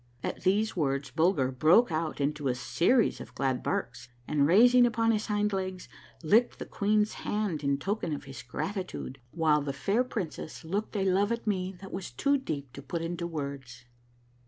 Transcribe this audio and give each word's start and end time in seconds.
At 0.23 0.41
these 0.41 0.75
words 0.75 1.11
Bulger 1.11 1.51
broke 1.51 1.91
out 1.91 2.19
into 2.19 2.47
a 2.47 2.55
series 2.55 3.21
of 3.21 3.35
glad 3.35 3.61
barks, 3.61 4.09
and, 4.27 4.47
raising 4.47 4.87
upon 4.87 5.11
his 5.11 5.27
hind 5.27 5.53
legs, 5.53 5.87
licked 6.23 6.57
the 6.57 6.65
queen's 6.65 7.13
hand 7.21 7.63
in 7.63 7.77
token 7.77 8.11
of 8.11 8.23
his 8.23 8.41
grati 8.41 8.87
tude, 8.87 9.19
while 9.29 9.61
the 9.61 9.73
fair 9.73 10.03
princess 10.03 10.65
looked 10.65 10.95
a 10.95 11.05
love 11.05 11.31
at 11.31 11.45
me 11.45 11.75
that 11.81 11.91
was 11.93 12.09
too 12.09 12.35
deep 12.39 12.73
to 12.73 12.81
put 12.81 13.03
into 13.03 13.27
words. 13.27 13.85